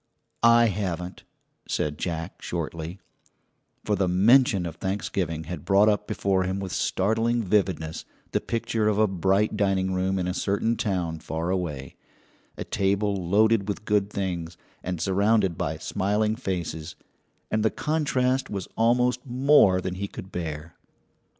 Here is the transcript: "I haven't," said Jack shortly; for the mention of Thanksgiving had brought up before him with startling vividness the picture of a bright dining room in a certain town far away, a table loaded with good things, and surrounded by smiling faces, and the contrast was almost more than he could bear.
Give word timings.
"I 0.41 0.65
haven't," 0.65 1.25
said 1.67 1.99
Jack 1.99 2.41
shortly; 2.41 2.99
for 3.85 3.95
the 3.95 4.07
mention 4.07 4.65
of 4.65 4.77
Thanksgiving 4.77 5.43
had 5.43 5.63
brought 5.63 5.87
up 5.87 6.07
before 6.07 6.41
him 6.41 6.59
with 6.59 6.71
startling 6.71 7.43
vividness 7.43 8.03
the 8.31 8.41
picture 8.41 8.87
of 8.87 8.97
a 8.97 9.05
bright 9.05 9.55
dining 9.55 9.93
room 9.93 10.17
in 10.17 10.27
a 10.27 10.33
certain 10.33 10.75
town 10.75 11.19
far 11.19 11.51
away, 11.51 11.97
a 12.57 12.63
table 12.63 13.13
loaded 13.29 13.67
with 13.69 13.85
good 13.85 14.09
things, 14.09 14.57
and 14.81 14.99
surrounded 14.99 15.55
by 15.55 15.77
smiling 15.77 16.35
faces, 16.35 16.95
and 17.51 17.63
the 17.63 17.69
contrast 17.69 18.49
was 18.49 18.67
almost 18.75 19.23
more 19.23 19.79
than 19.81 19.93
he 19.93 20.07
could 20.07 20.31
bear. 20.31 20.75